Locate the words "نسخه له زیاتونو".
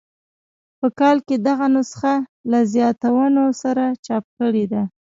1.75-3.43